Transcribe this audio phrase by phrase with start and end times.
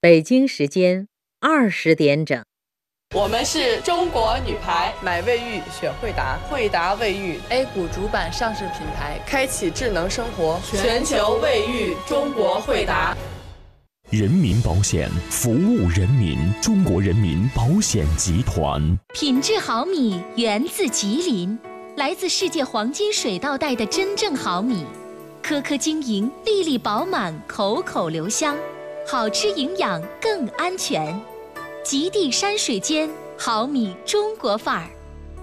[0.00, 1.08] 北京时间
[1.40, 2.40] 二十点整。
[3.16, 13.16] 我们是中国女排，买卫浴选惠达，惠达卫浴 A 股主板上市品牌，开启智能生活，全球卫浴中国惠达。
[14.08, 18.96] 人民保险服务人民，中国人民保险集团。
[19.12, 21.58] 品质好米源自吉林，
[21.96, 24.86] 来自世界黄金水稻带的真正好米，
[25.42, 28.56] 颗颗晶莹，粒粒饱满，口口留香。
[29.10, 31.18] 好吃、营养更安全，
[31.82, 34.90] 极地山水间，好米中国范儿，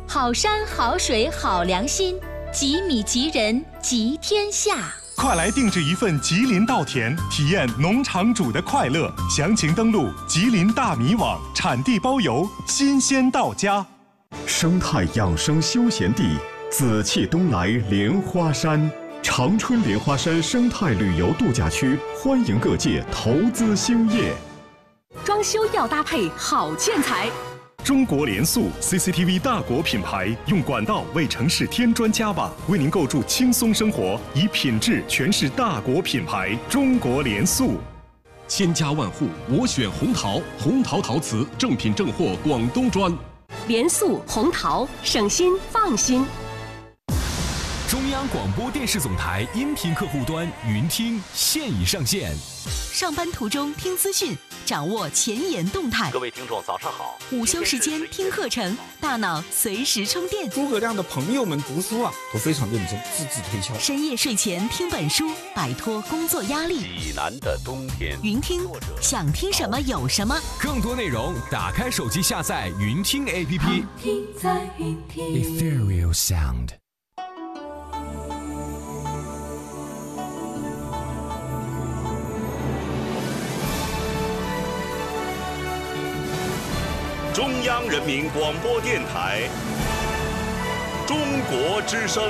[0.08, 2.16] 好山好水好良心，
[2.54, 4.94] 吉米吉人吉天下。
[5.16, 9.12] 快来定制一份吉林稻田，体验农场主的快乐。
[9.36, 13.84] 详情登录吉林大米网，产地包邮，新鲜到家。
[14.46, 16.38] 生态养生休闲地，
[16.70, 18.92] 紫气东来莲花山。
[19.28, 24.32] 长春莲花山生态旅游度假区欢迎各界投资兴业。
[25.26, 27.28] 装修要搭配好建材。
[27.84, 36.56] 中国联塑 CCTV 大国品牌，用管道为城市添砖加瓦，为您构筑轻松生活，以品质诠释大国品牌。
[36.70, 37.80] 中国联塑，
[38.48, 43.12] 千家万户我选红陶，红陶陶瓷正品正货广东砖。
[43.68, 46.24] 联塑红陶，省心放心。
[47.88, 52.36] 中央广播电视总台音频客户端云听现已上线。
[52.92, 56.10] 上班途中听资讯，掌握前沿动态。
[56.10, 57.20] 各位听众，早上好。
[57.32, 60.50] 午休时间听课程，大脑随时充电。
[60.50, 63.78] 诸葛亮的朋友们读书啊，都非常认真，字字推敲。
[63.78, 66.80] 深夜睡前听本书，摆脱工作压力。
[66.80, 68.18] 济南的冬天。
[68.24, 68.68] 云听，
[69.00, 70.36] 想听什么有什么。
[70.60, 73.84] 更多内容，打开手机下载云听 APP。
[74.02, 75.24] 听在云听。
[75.24, 76.85] Ethereal Sound。
[87.36, 89.42] 中央人民广播电台
[91.06, 91.18] 《中
[91.52, 92.24] 国之声》。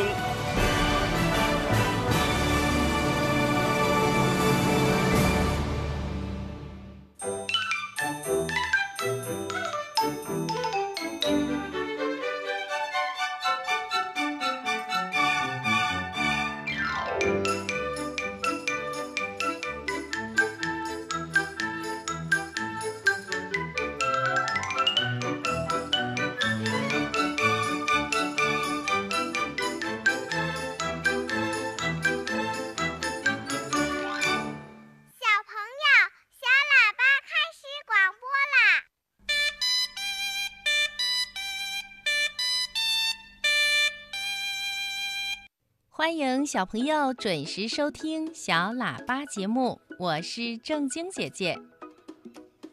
[46.06, 51.58] 欢迎小朋友准时收听小喇叭节目，我是正晶姐姐。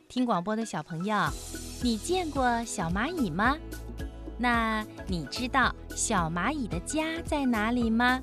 [0.07, 1.17] 听广播的小朋友，
[1.83, 3.57] 你见过小蚂蚁吗？
[4.37, 8.21] 那你知道小蚂蚁的家在哪里吗？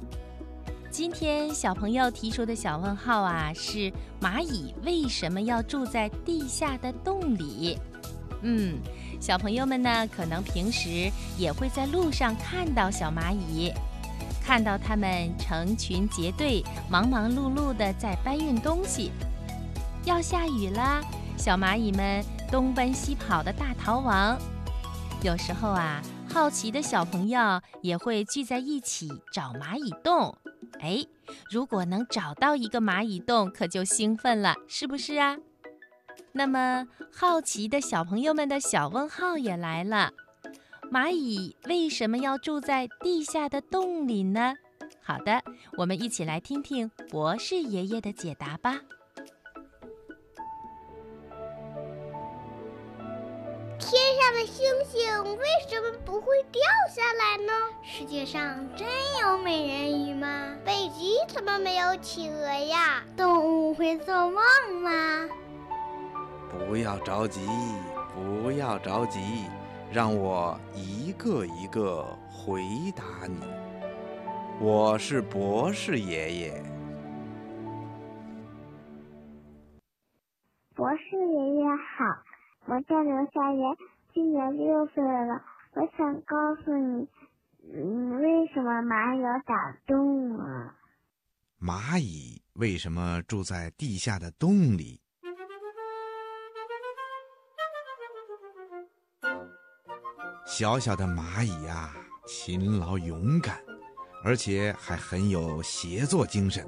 [0.92, 3.92] 今天小朋友提出的小问号啊，是
[4.22, 7.80] 蚂蚁为什么要住在地下的洞里？
[8.44, 8.78] 嗯，
[9.20, 13.74] 小朋友们呢，可能平时也会在路上看到小蚂蚁。
[14.50, 19.12] 看到它们成群结队、忙忙碌碌的在搬运东西。
[20.06, 21.00] 要下雨了，
[21.38, 24.36] 小蚂蚁们东奔西跑的大逃亡。
[25.22, 30.36] 有时候啊，好奇的小朋友也会聚在一起找蚂蚁洞。
[30.80, 31.06] 哎，
[31.52, 35.38] 如果能找到一个蚂蚁洞，可就兴奋了，是不是啊？
[36.32, 40.12] 那么，好奇的小朋友们的小问号也来了。
[40.92, 44.56] 蚂蚁为什么要住在地下的洞里呢？
[45.04, 45.44] 好的，
[45.78, 48.80] 我们一起来听听博士爷爷的解答吧。
[53.78, 57.54] 天上的星星为什么不会掉下来呢？
[57.84, 58.88] 世界上真
[59.22, 60.56] 有美人鱼吗？
[60.66, 63.04] 北极怎么没有企鹅呀？
[63.16, 64.42] 动物会做梦
[64.82, 65.30] 吗？
[66.50, 67.42] 不要着急，
[68.16, 69.20] 不要着急。
[69.92, 72.62] 让我一个一个回
[72.96, 73.40] 答你。
[74.62, 76.64] 我是博士爷爷。
[80.76, 81.66] 博士爷爷
[81.98, 82.06] 好，
[82.66, 83.76] 我叫刘夏言，
[84.14, 85.42] 今年六岁了。
[85.74, 87.08] 我想告诉你，
[87.74, 90.76] 嗯，为什么蚂蚁要打洞啊？
[91.60, 95.02] 蚂蚁为什么住在地下的洞里？
[100.50, 101.94] 小小的蚂蚁呀，
[102.26, 103.64] 勤劳勇敢，
[104.24, 106.68] 而且还很有协作精神。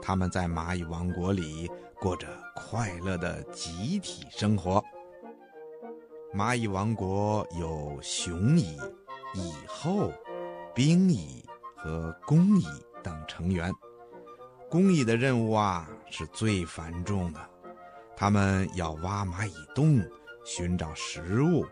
[0.00, 1.70] 他们在蚂蚁王国里
[2.00, 2.26] 过着
[2.56, 4.82] 快乐的集体生活。
[6.34, 8.78] 蚂蚁王国有雄蚁、
[9.34, 10.10] 蚁后、
[10.74, 11.44] 兵蚁
[11.76, 12.64] 和工蚁
[13.02, 13.70] 等成员。
[14.70, 17.50] 工蚁的任务啊是最繁重的，
[18.16, 20.02] 他们要挖蚂蚁洞、
[20.42, 21.66] 寻找食物、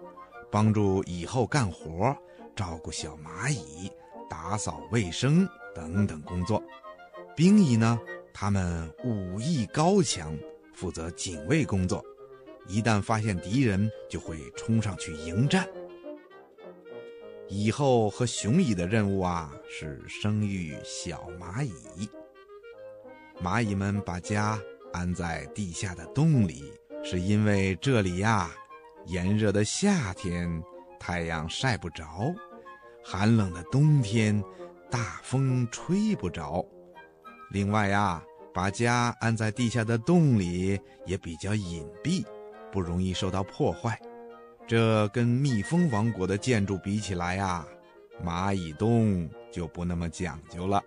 [0.51, 2.17] 帮助蚁后干活、
[2.57, 3.91] 照顾小蚂蚁、
[4.29, 6.63] 打扫卫生等等工作。
[7.37, 7.99] 兵蚁呢，
[8.33, 10.37] 他们武艺高强，
[10.75, 12.05] 负责警卫工作。
[12.67, 15.67] 一旦发现敌人，就会冲上去迎战。
[17.49, 22.09] 蚁后和雄蚁的任务啊，是生育小蚂蚁。
[23.43, 24.61] 蚂蚁们把家
[24.93, 26.73] 安在地下的洞里，
[27.03, 28.51] 是因为这里呀，
[29.09, 30.63] 炎热的夏天
[31.01, 32.05] 太阳晒不着，
[33.03, 34.45] 寒冷的冬天
[34.91, 36.63] 大风吹不着。
[37.51, 38.23] 另外呀，
[38.53, 42.23] 把家安在地下的洞里也比较隐蔽。
[42.71, 43.99] 不容易受到破坏，
[44.67, 47.67] 这跟蜜蜂王国的建筑比起来呀，
[48.23, 50.85] 蚂蚁洞就不那么讲究了，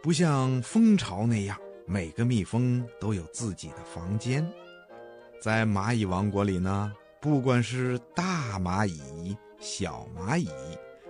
[0.00, 4.48] 不像蜂巢那样，每个蜜蜂都有自己的房间。
[5.42, 10.48] 在蚂蚁王国里呢，不管是大蚂蚁、小蚂蚁，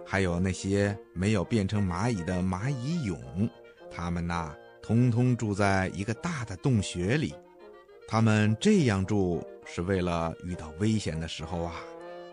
[0.07, 3.51] 还有那些没有变成蚂蚁的蚂蚁蛹，
[3.91, 7.35] 它们呐，通通住在一个大的洞穴里。
[8.07, 9.43] 他们这样住。
[9.71, 11.75] 是为了遇到危险的时候啊，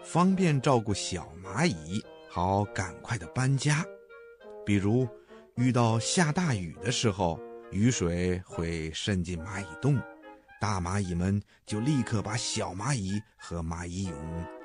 [0.02, 3.86] 方便照顾小蚂蚁，好赶快的搬家。
[4.66, 5.06] 比如
[5.56, 7.38] 遇到下大雨的时候，
[7.72, 10.02] 雨水会渗进蚂蚁洞，
[10.60, 14.16] 大蚂蚁们就立刻把小蚂蚁和蚂蚁蛹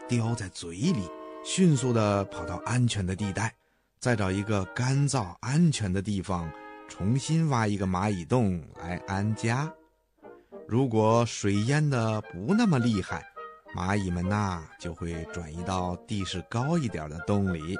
[0.08, 1.08] 叼在嘴里，
[1.44, 3.54] 迅速的跑到安全的地带，
[3.98, 6.50] 再找一个干燥安全的地方，
[6.88, 9.72] 重新挖一个蚂蚁洞来安家。
[10.66, 13.24] 如果水淹的不那么厉害，
[13.74, 17.76] 蚂蚁们呐就会转移到地势高一点的洞里，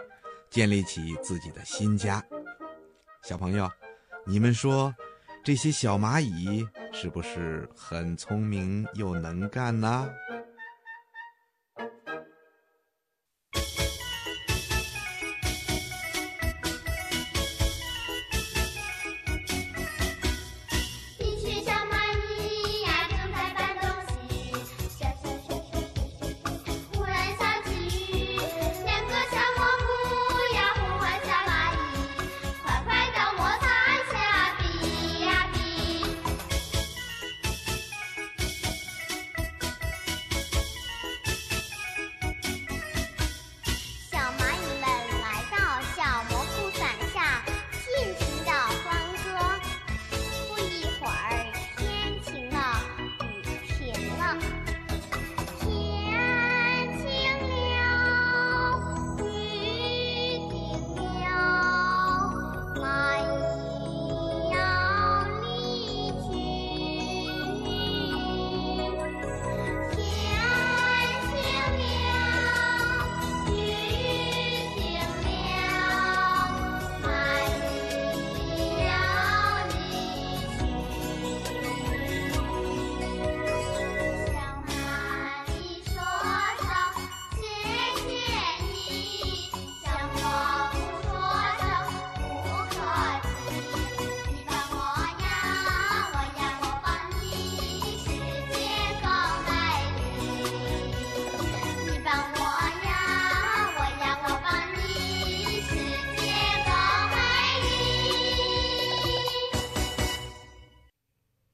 [0.50, 2.24] 建立起自己的新家。
[3.22, 3.70] 小朋友，
[4.26, 4.94] 你们说，
[5.42, 10.08] 这些小蚂蚁是不是很聪明又能干呢？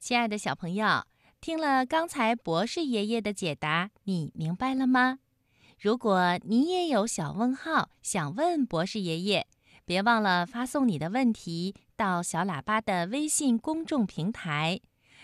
[0.07, 1.03] 亲爱的小朋友，
[1.41, 5.19] 听了刚才博士爷爷的解答，你明白了吗？
[5.77, 9.45] 如果你也有小问号想问博士爷爷，
[9.83, 14.79] 别忘了发送你的问题到小喇叭的微信公众平台。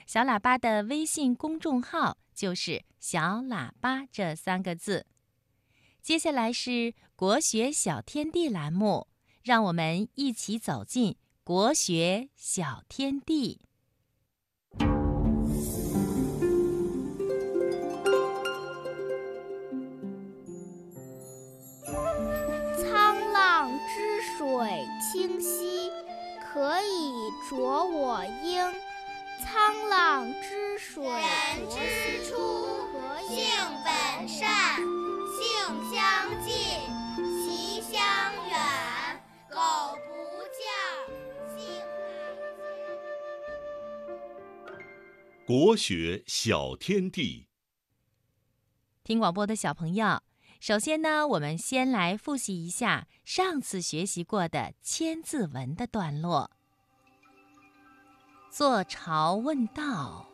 [0.06, 5.06] 小喇叭的微信公众号就是“小喇叭”这三个字。
[6.02, 9.08] 接下来是“国学小天地”栏目，
[9.44, 13.62] 让我们一起走进国学小天地。
[24.64, 25.92] 水清兮，
[26.40, 27.12] 可以
[27.50, 28.74] 濯我缨。
[29.42, 32.88] 沧浪之水人之初，
[33.28, 33.44] 性
[33.84, 34.80] 本善，
[35.36, 35.44] 性
[35.92, 36.02] 相
[36.42, 36.54] 近，
[37.44, 38.00] 习相
[38.48, 38.56] 远。
[39.50, 39.60] 苟
[40.08, 40.14] 不
[40.48, 40.64] 教，
[41.58, 41.84] 性乃
[44.72, 44.80] 迁。
[45.46, 47.50] 国学小天地。
[49.04, 50.22] 听广播的小朋友，
[50.66, 56.52] 首先呢，我们先来复习一下上次学习过的《千字文》的段落。
[58.50, 60.26] 坐朝问道，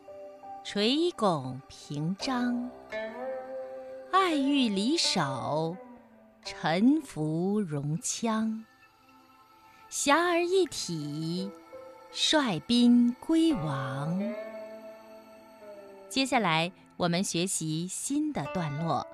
[0.64, 2.70] 垂拱平章。
[4.12, 5.76] 爱欲离手，
[6.46, 8.64] 臣服戎羌。
[9.90, 11.50] 侠儿一体，
[12.12, 14.22] 率兵归王。
[16.08, 19.08] 接下来，我们学习新的段落。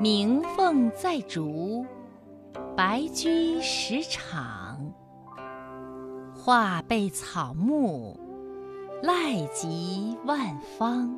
[0.00, 1.86] 鸣凤在竹，
[2.76, 4.92] 白驹食场。
[6.34, 8.18] 画被草木，
[9.02, 11.16] 赖及万方。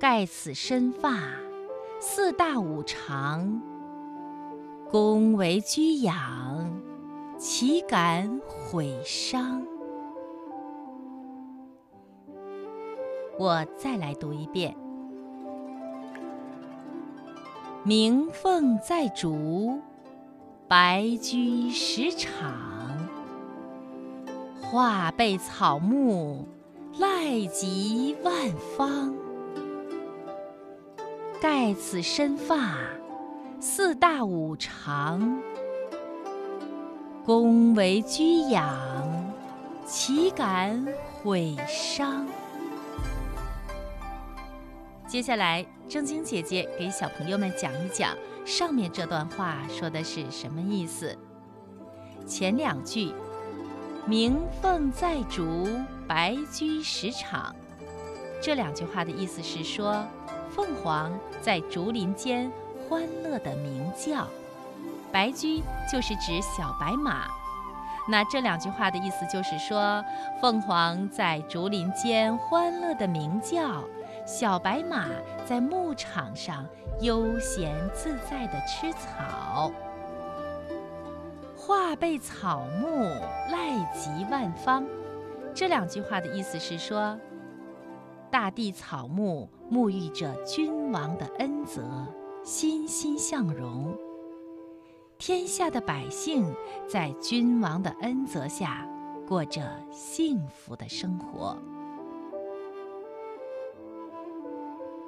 [0.00, 1.16] 盖此身发，
[2.00, 3.62] 四大五常。
[4.90, 6.82] 恭为居养，
[7.38, 9.64] 岂敢毁伤？
[13.38, 14.76] 我再来读一遍：
[17.86, 19.78] 鸣凤在竹，
[20.66, 22.50] 白驹食场。
[24.62, 26.46] 画被草木，
[26.98, 28.32] 赖及万
[28.74, 29.14] 方。
[31.42, 32.74] 盖此身发，
[33.60, 35.38] 四大五常。
[37.22, 38.66] 恭为居养，
[39.84, 40.86] 岂敢
[41.22, 42.26] 毁伤？
[45.06, 51.16] 接下来，正经姐姐给小朋友们讲一讲上面这段话说的是什么意思。
[52.26, 53.12] 前两句
[54.06, 55.68] “鸣凤在竹，
[56.08, 57.54] 白驹食场”，
[58.42, 60.04] 这两句话的意思是说。
[60.50, 61.10] 凤凰
[61.42, 62.48] 在竹林间
[62.88, 64.28] 欢乐地鸣叫，
[65.10, 65.60] 白驹
[65.90, 67.26] 就是指小白马。
[68.08, 70.00] 那这两句话的意思就是说，
[70.40, 73.82] 凤凰在竹林间欢乐地鸣叫，
[74.26, 75.08] 小白马
[75.44, 76.66] 在牧场上
[77.00, 79.70] 悠闲自在地吃草。
[81.56, 83.04] 画被草木，
[83.50, 84.84] 赖及万方。
[85.54, 87.18] 这两句话的意思是说。
[88.30, 91.82] 大地草木沐浴着君王的恩泽，
[92.42, 93.96] 欣欣向荣。
[95.18, 96.52] 天下的百姓
[96.88, 98.84] 在君王的恩泽下，
[99.24, 99.62] 过着
[99.92, 101.56] 幸福的生活。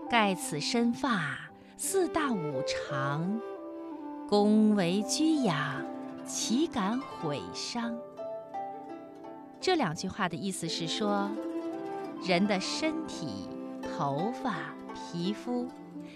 [0.09, 1.39] 盖此身发，
[1.77, 3.41] 四大五常。
[4.29, 5.85] 恭为居养，
[6.25, 7.97] 岂敢毁伤？
[9.61, 11.31] 这两句话的意思是说。
[12.25, 13.47] 人的身体、
[13.83, 14.55] 头发、
[14.95, 15.69] 皮肤，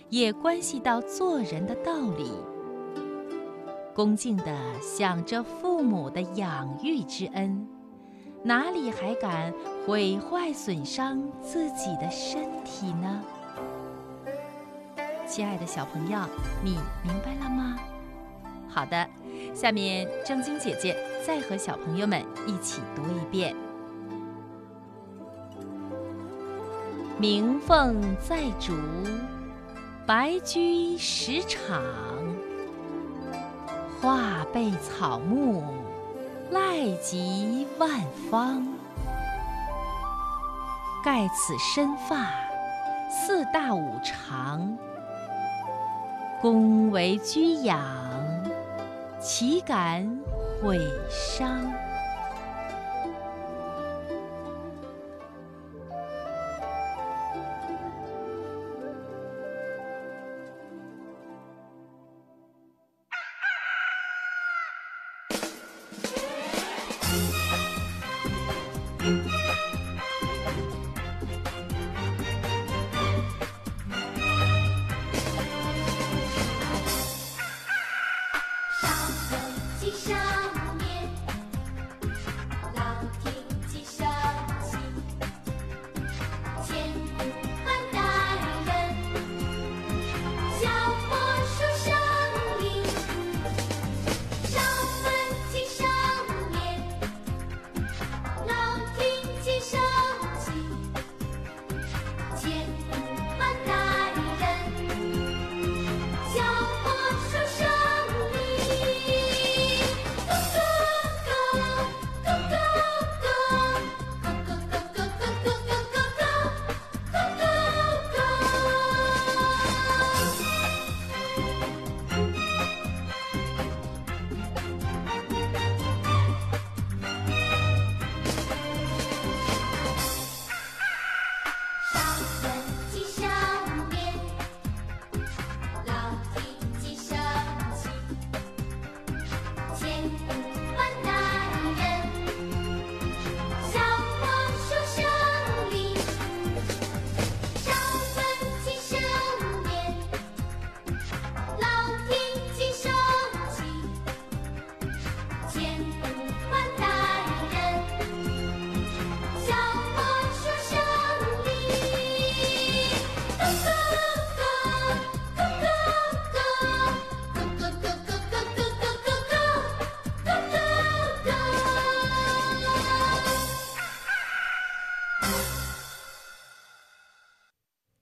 [0.09, 2.31] 也关系到做人的道理。
[3.95, 7.69] 恭敬地想着父母的养育之恩，
[8.43, 9.53] 哪里还敢
[9.87, 13.23] 毁坏损伤自己的身体呢？
[15.31, 16.19] 亲爱的小朋友，
[16.61, 17.79] 你明白了吗？
[18.69, 19.07] 好的，
[19.55, 23.55] 下面正晶姐姐再和小朋友们一起读一遍。
[27.17, 28.75] 鸣凤在竹，
[30.05, 31.81] 白驹食场。
[34.03, 35.63] 画被草木，
[36.51, 37.89] 赖及万
[38.29, 38.67] 方。
[41.05, 42.27] 盖此身发，
[43.09, 44.77] 四大五常。
[46.41, 47.79] 恭为居养，
[49.21, 50.11] 岂敢
[50.63, 50.81] 毁
[51.11, 51.61] 伤？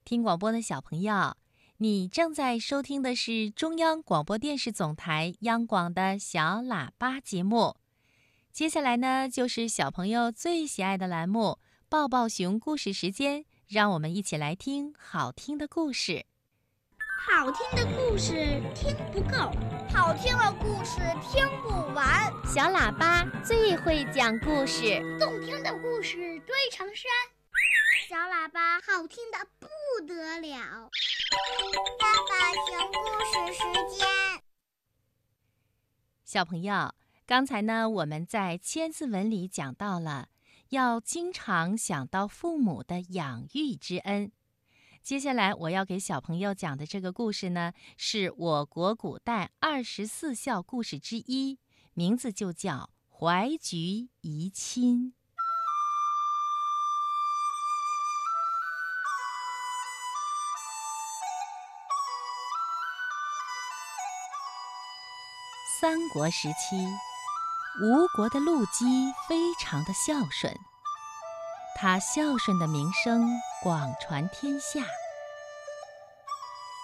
[0.09, 1.37] 听广播的小朋友，
[1.77, 7.77] 你正在收听的是中央广播电视总台央广的小喇叭节目。
[8.51, 11.59] 接下来呢，就是小朋友最喜爱的栏目——
[11.91, 13.45] 抱抱熊故事时间。
[13.69, 16.25] 让我们一起来听好听的故事。
[17.27, 19.53] 好听的故事听不够，
[19.93, 22.33] 好听的故事听不完。
[22.47, 27.38] 小喇叭最会讲故事，动听的故事堆成山。
[28.09, 29.69] 小喇叭好听的不
[30.07, 30.89] 得了。
[32.01, 34.09] 爸爸讲故事时间。
[36.25, 36.95] 小朋友，
[37.27, 40.31] 刚才呢，我们在千字文里讲到了，
[40.71, 44.33] 要经常想到父母的养育之恩。
[45.03, 51.59] 接下来我要给小朋友讲的这个故事呢，是我国古代二十四孝故事之一，
[51.93, 55.13] 名字就叫《怀橘怡亲》。
[65.81, 66.89] 三国时期，
[67.81, 70.53] 吴国的陆机非常的孝顺，
[71.77, 73.29] 他孝顺的名声
[73.63, 74.81] 广传天下。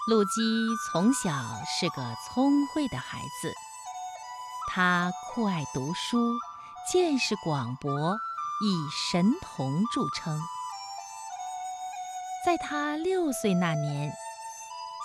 [0.07, 0.31] 陆机
[0.87, 1.29] 从小
[1.65, 3.53] 是个聪慧的孩子，
[4.71, 6.31] 他酷爱读书，
[6.89, 8.15] 见识广博，
[8.63, 8.77] 以
[9.11, 10.39] 神童著称。
[12.45, 14.13] 在他六岁那年，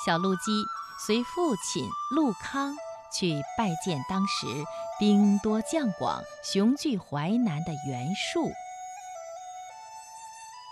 [0.07, 0.65] 小陆机
[1.05, 2.77] 随父亲陆康。
[3.13, 4.47] 去拜见当时
[4.99, 8.51] 兵多将广、雄踞淮南的袁术。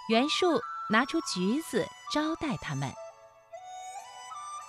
[0.08, 2.92] 袁术拿出橘子招待他们。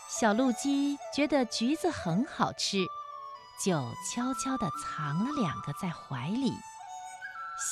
[0.10, 2.86] 小陆鸡觉得橘子很好吃，
[3.64, 3.74] 就
[4.12, 6.52] 悄悄地藏了两个在怀里，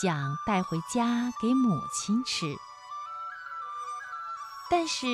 [0.01, 2.55] 想带回家给母亲吃。
[4.69, 5.07] 但是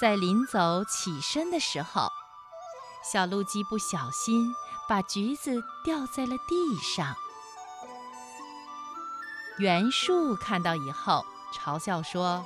[0.00, 2.08] 在临走起身的时候，
[3.04, 4.54] 小鹿鸡不小心
[4.88, 7.14] 把橘子掉在了地上。
[9.58, 12.44] 袁术看到以后，嘲笑说：“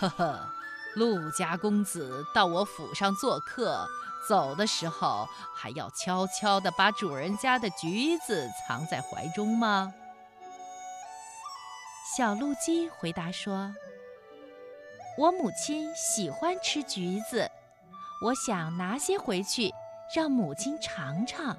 [0.00, 0.48] 呵呵，
[0.96, 3.86] 陆家公子到我府上做客，
[4.28, 9.92] 走的时候还要悄悄地把主人家的橘子藏在怀中吗？”
[12.16, 13.72] 小鹿鸡回答说
[15.16, 17.48] ：“我母亲喜欢吃橘子，
[18.22, 19.70] 我想拿些回去。”
[20.14, 21.56] 让母亲尝尝。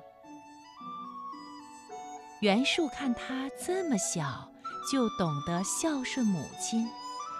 [2.39, 4.51] 袁术看他这么小
[4.91, 6.87] 就懂得孝顺母亲，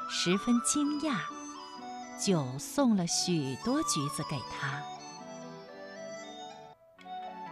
[0.09, 1.19] 十分惊讶，
[2.19, 4.81] 就送了许多橘子给他。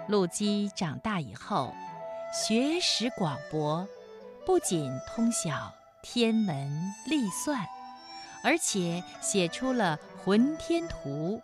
[0.08, 1.71] 陆基长大以后，
[2.34, 3.88] 学识广博，
[4.43, 5.71] 不仅通晓
[6.02, 7.67] 天文历算，
[8.43, 11.41] 而且写出了《浑天图》，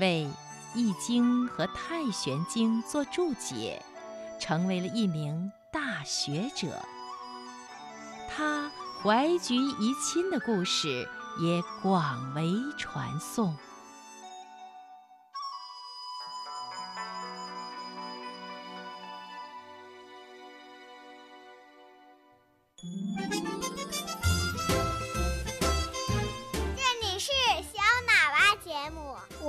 [0.00, 0.26] 为。
[0.74, 3.82] 《易经》和《太玄经》做注解，
[4.38, 6.80] 成为了一名大学者。
[8.28, 8.70] 他
[9.02, 11.08] 怀橘遗亲的故事
[11.40, 13.56] 也广为传颂。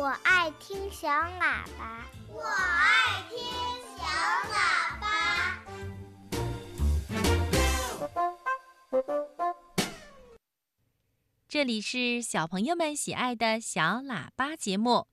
[0.02, 3.38] 我爱听小喇叭，我爱听
[3.96, 4.04] 小
[4.50, 5.62] 喇叭。
[11.48, 15.06] 这里是小朋友们喜爱的小喇叭节目。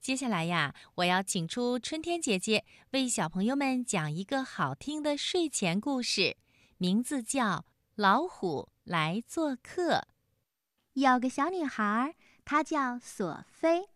[0.00, 6.36] 接下来呀，我要请出春天姐姐为小朋友们讲一个好听的睡前故事，
[6.78, 7.44] 名字叫
[7.94, 9.98] 《老虎来做客》。
[10.94, 13.91] 有个小女孩，她叫索菲。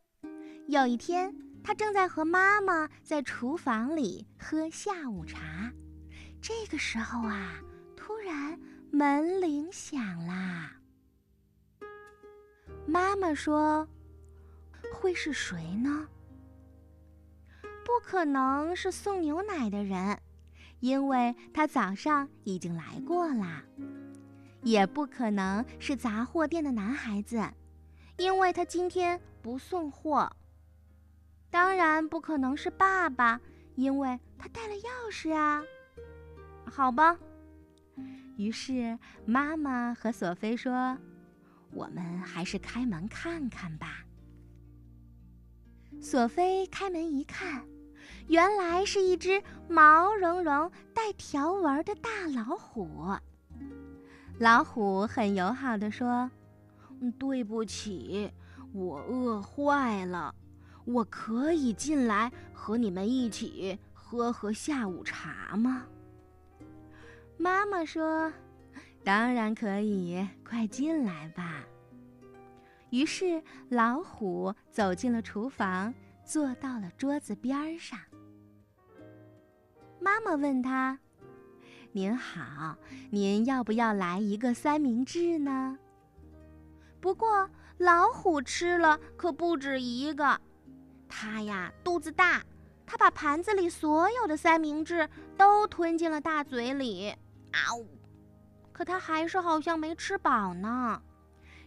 [0.68, 5.72] 有一天，他正在和妈妈在厨房里喝下午茶。
[6.42, 7.60] 这个时候啊，
[7.96, 8.58] 突然
[8.90, 10.72] 门铃响啦。
[12.84, 13.86] 妈妈说
[14.92, 16.08] ：“会是谁呢？
[17.84, 20.20] 不可能是送牛奶的人，
[20.80, 23.62] 因为他早上已经来过啦。
[24.62, 27.40] 也不可能是杂货店的男孩子，
[28.16, 30.28] 因为他今天不送货。”
[31.50, 33.40] 当然不可能是爸爸，
[33.74, 35.62] 因为他带了钥匙啊。
[36.64, 37.16] 好吧，
[38.36, 40.98] 于是妈妈和索菲说
[41.72, 44.04] ：“我们还是开门看看吧。”
[46.02, 47.64] 索菲开门一看，
[48.28, 53.16] 原来是一只毛茸茸、带条纹的大老虎。
[54.38, 56.30] 老虎很友好的说
[57.18, 58.30] ：“对不起，
[58.72, 60.34] 我饿坏了，
[60.86, 65.84] 我可以进来和你们一起喝喝下午茶吗？”
[67.36, 68.32] 妈妈说
[69.04, 71.62] ：“当然可以，快进来吧。”
[72.90, 75.92] 于是老虎走进了厨房，
[76.24, 77.98] 坐到了桌子边上。
[80.00, 80.98] 妈妈问他
[81.92, 82.76] ：“您好，
[83.10, 85.78] 您要不要来一个三明治呢？”
[87.00, 90.40] 不过老虎吃了可不止一个，
[91.18, 92.42] 它呀肚子大，
[92.84, 97.08] 它把盘子里所有的三明治都吞进了大嘴里。
[97.52, 97.88] 啊呜！
[98.70, 101.00] 可它还是好像没吃饱呢。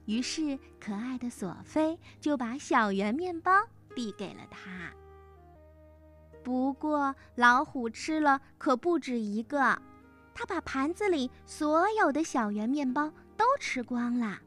[0.05, 3.51] 于是，可爱的索菲就把小圆面包
[3.95, 4.91] 递给了他。
[6.43, 9.81] 不过，老虎吃了可不止一个，
[10.35, 14.38] 它把盘子里所有的小圆面包都吃光了。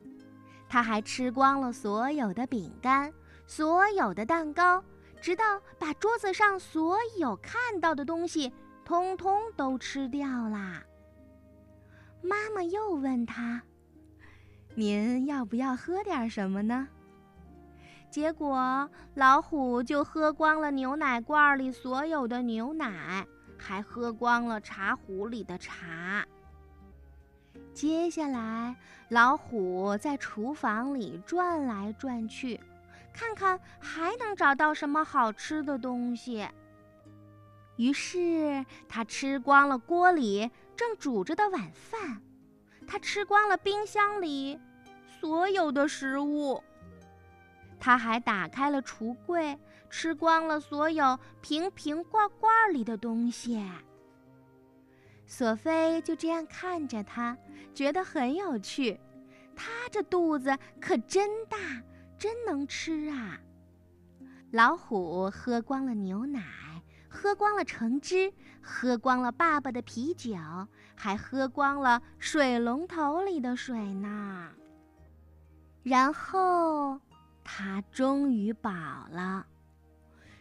[0.69, 3.13] 它还吃光了所有的饼干、
[3.49, 4.83] 所有的蛋糕，
[5.23, 5.45] 直到
[5.79, 8.53] 把桌子上所有看到的东西
[8.85, 10.83] 通通都吃掉啦。
[12.21, 13.63] 妈妈又问他。
[14.75, 16.89] 您要不要喝点什么呢？
[18.11, 23.25] 结果老虎就喝光了牛奶罐里所有的牛奶，
[23.57, 26.27] 还喝光了茶壶里的茶。
[27.73, 28.75] 接下来，
[29.09, 32.59] 老虎在厨房里转来转去，
[33.13, 36.49] 看看还能找到什么好吃的东西。
[37.77, 42.21] 于是，他吃光了锅里正煮着的晚饭。
[42.87, 44.59] 他吃光了冰箱里
[45.21, 46.63] 所有的食物，
[47.79, 49.57] 他还打开了橱柜，
[49.89, 53.65] 吃光了所有瓶瓶罐罐里的东西。
[55.27, 57.39] 索菲就这样看着他，
[57.73, 59.01] 觉得很有趣。
[59.57, 61.57] 他这肚子可真大，
[62.23, 63.41] 真能吃啊！
[64.53, 66.41] 老虎喝光了牛奶。
[67.09, 68.33] 喝光了橙汁，
[68.63, 70.39] 喝光了爸爸的啤酒，
[70.95, 74.53] 还喝光了水龙头里的水呢。
[75.83, 77.01] 然后
[77.43, 78.71] 他终于饱
[79.11, 79.45] 了。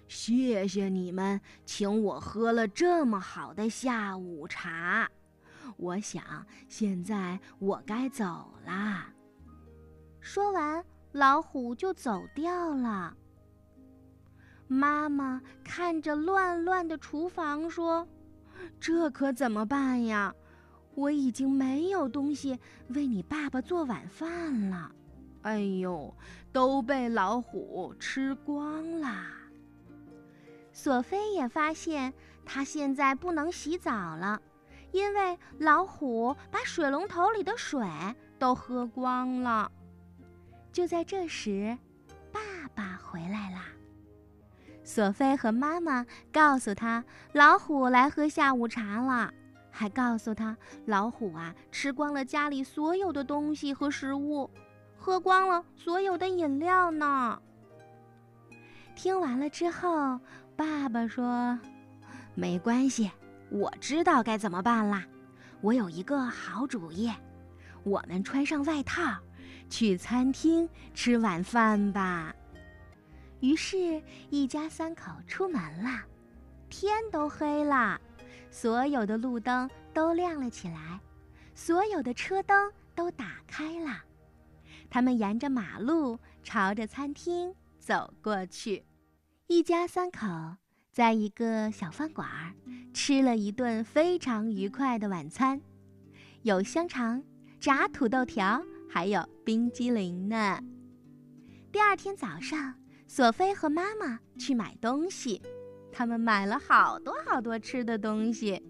[0.08, 5.10] 谢谢你们请我喝了这么好的下午茶。
[5.78, 9.12] 我想现在我该走啦。
[10.20, 13.16] 说完，老虎就走掉了。
[14.68, 18.08] 妈妈看着乱乱的厨房说
[18.80, 20.34] ：“这可怎么办呀？
[20.96, 22.58] 我已经没有东西
[22.90, 24.92] 为你爸爸做晚饭了。
[25.42, 26.16] 哎呦，
[26.54, 29.26] 都被老虎吃光了。”
[30.72, 32.14] 索菲也发现，
[32.46, 34.42] 她现在不能洗澡了，
[34.94, 37.86] 因为老虎把水龙头里的水
[38.40, 39.70] 都喝光了。
[40.72, 41.78] 就在这时，
[42.32, 42.40] 爸
[42.74, 43.60] 爸回来了。
[44.84, 47.04] 索菲和妈妈告诉他，
[47.34, 49.32] 老虎来喝下午茶了，
[49.70, 54.50] 还告诉他，老虎啊吃光了家里所有的东西和食物，
[54.98, 57.40] 喝光了所有的饮料呢。
[58.96, 60.20] 听完了之后，
[60.56, 61.58] 爸爸说
[62.34, 63.12] ：“没关系，
[63.50, 65.06] 我知道该怎么办啦。
[65.62, 67.12] 我有一个好主意，
[67.84, 69.02] 我们穿上外套，
[69.70, 72.36] 去餐厅吃晚饭吧。”
[73.42, 76.04] 于是，一家三口出门了。
[76.70, 78.00] 天都黑了，
[78.50, 81.00] 所有的路灯都亮了起来，
[81.54, 84.04] 所有的车灯都打开了。
[84.90, 88.86] 他们沿着马路朝着餐厅走过去。
[89.48, 90.28] 一家三口
[90.92, 92.28] 在一个小饭馆
[92.94, 95.60] 吃了一顿非常愉快的晚餐，
[96.44, 97.22] 有香肠、
[97.60, 100.60] 炸土豆条，还有冰激凌呢。
[101.72, 102.76] 第二天早上。
[103.08, 105.42] 索菲和妈妈去买东西，
[105.92, 108.64] 他们买了好多好多吃的东西，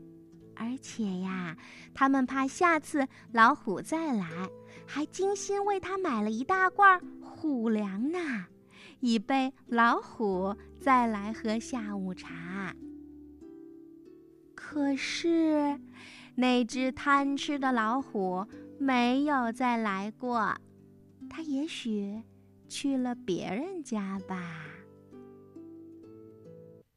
[0.55, 1.55] 而且呀，
[1.93, 4.49] 他们怕下次老虎再来，
[4.87, 8.17] 还精心为他买了一大罐虎粮呢，
[8.99, 12.75] 以备老虎再来喝下午茶。
[14.55, 15.79] 可是，
[16.41, 18.47] 那只贪吃的老虎
[18.79, 20.55] 没有再来过，
[21.29, 22.23] 它也许。
[22.67, 24.41] 去了别人家吧。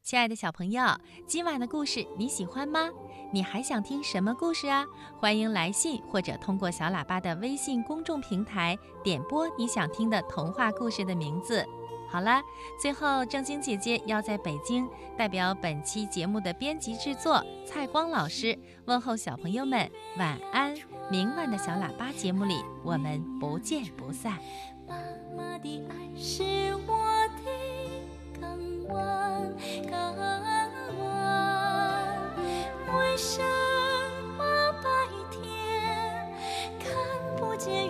[0.04, 0.84] 亲爱的小朋友，
[1.26, 2.88] 今晚的故事你喜欢吗？
[3.32, 4.86] 你还想听什么故事啊？
[5.18, 11.66] 欢迎来信或者通过小喇叭的微信公众平台点播你想听的童话故事的名字。
[12.14, 12.40] 好了，
[12.80, 20.76] 最后正晶姐姐要在北京代表本期节目的编辑制作蔡光老师问候小朋友们晚安。
[21.10, 24.38] 明晚的小喇叭节目里，我们不见不散。
[24.86, 24.94] 妈
[25.36, 26.44] 妈的爱是
[26.86, 26.94] 我
[27.42, 27.50] 的
[28.40, 28.48] 港
[28.94, 29.52] 湾，
[29.90, 30.70] 港湾。
[32.96, 33.42] 为什
[34.38, 34.88] 么白
[35.32, 35.42] 天
[36.78, 36.94] 看
[37.36, 37.88] 不见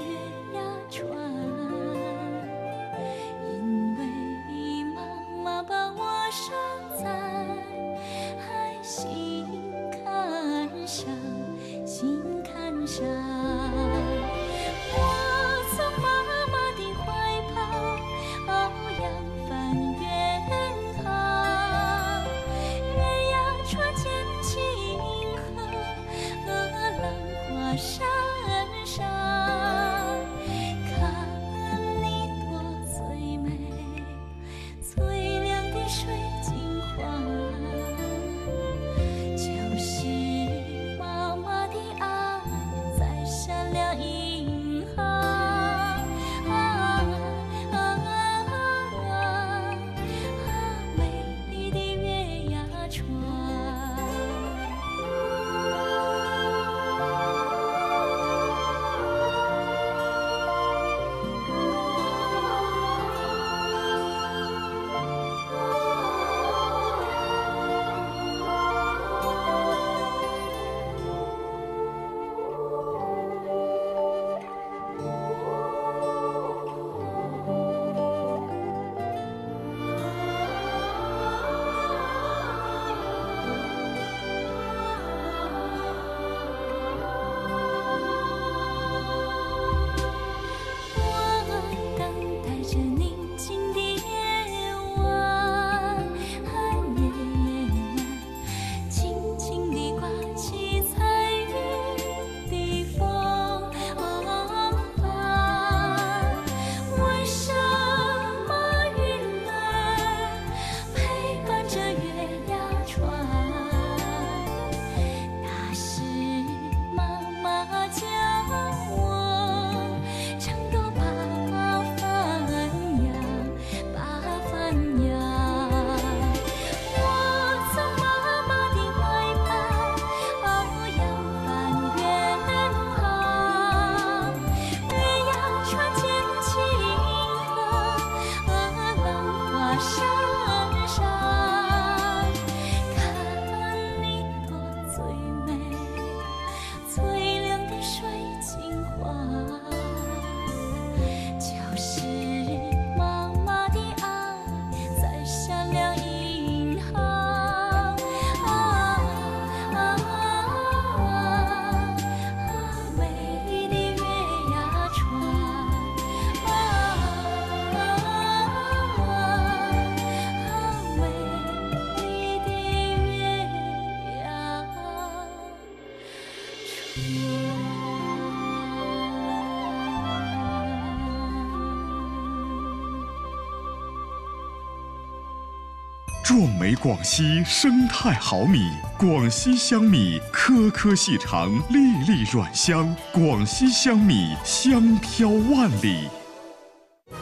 [186.25, 192.97] 壮美广西生态好米，广西香米颗颗细长，粒粒软香。
[193.13, 196.09] 广西香米香飘万里。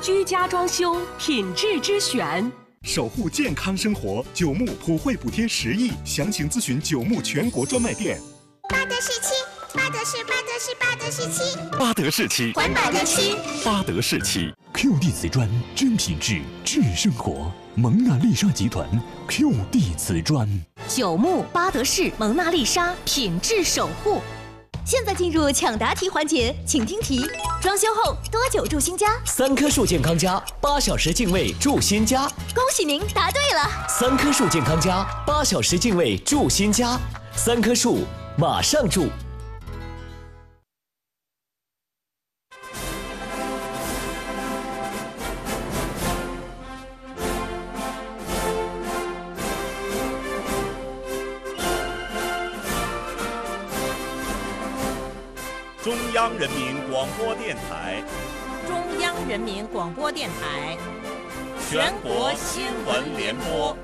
[0.00, 2.48] 居家装修品质之选。
[2.84, 8.20] 守护健康生活，九牧普惠补贴十亿，详情咨询九牧全国专卖店。
[8.68, 9.34] 巴德士七，
[9.76, 13.36] 巴德士，巴德士，巴德士漆，巴德士漆，环保的漆。
[13.64, 14.52] 巴德士漆。
[14.74, 18.86] QD 瓷砖真品质治生活，蒙娜丽莎集团
[19.28, 20.46] QD 瓷砖。
[20.86, 24.20] 九牧巴德士蒙娜丽莎品质守护。
[24.84, 27.26] 现在进入抢答题环节，请听题：
[27.62, 29.18] 装修后多久住新家？
[29.24, 32.28] 三棵树健康家，八小时净位住新家。
[32.54, 33.86] 恭喜您答对了！
[33.88, 37.00] 三棵树健康家，八小时净位住新家。
[37.34, 38.00] 三棵树，
[38.36, 39.06] 马上住。
[55.82, 58.04] 中央人民广播电台，
[58.68, 60.78] 中央人民广播电台，
[61.68, 63.76] 全国新闻联播。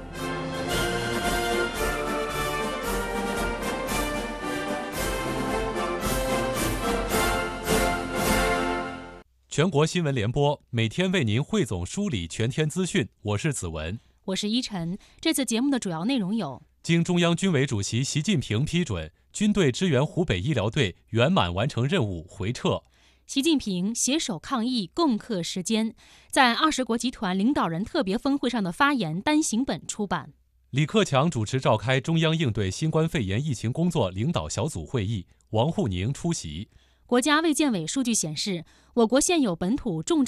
[9.48, 14.96] 全国新闻联播每天为您汇总梳理全天资讯，我是子文，我是依晨。
[15.20, 22.83] 这次节目的主要内容有：经中央军委主席习近平批准，军队支援湖北医疗队圆满完成任务回撤；
[23.24, 25.94] 习近平携手抗疫，共克时艰，
[26.29, 30.33] 在二十国集团领导人特别峰会上的发言单行本出版；
[30.70, 36.68] 李克强主持召开中央应对新冠肺炎疫情工作领导小组会议，王沪宁出席。
[37.07, 40.27] 国家卫健委数据显示，我国现有本土重症。